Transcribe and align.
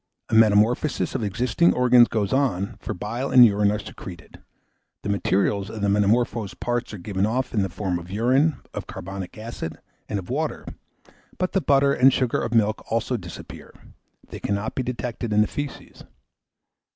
A 0.29 0.33
metamorphosis 0.33 1.13
of 1.13 1.21
existing 1.23 1.75
organs 1.75 2.07
goes 2.07 2.33
on, 2.33 2.75
for 2.79 2.95
bile 2.95 3.29
and 3.29 3.45
urine 3.45 3.71
are 3.71 3.77
secreted; 3.77 4.41
the 5.03 5.09
materials 5.09 5.69
of 5.69 5.81
the 5.81 5.89
metamorphosed 5.89 6.59
parts 6.59 6.91
are 6.91 6.97
given 6.97 7.27
off 7.27 7.53
in 7.53 7.61
the 7.61 7.69
form 7.69 7.99
of 7.99 8.09
urine, 8.09 8.57
of 8.73 8.87
carbonic 8.87 9.37
acid, 9.37 9.77
and 10.09 10.17
of 10.17 10.31
water; 10.31 10.65
but 11.37 11.51
the 11.51 11.61
butter 11.61 11.93
and 11.93 12.11
sugar 12.13 12.41
of 12.41 12.51
milk 12.51 12.83
also 12.91 13.15
disappear; 13.15 13.75
they 14.27 14.39
cannot 14.39 14.73
be 14.73 14.81
detected 14.81 15.31
in 15.31 15.41
the 15.41 15.47
faeces. 15.47 16.03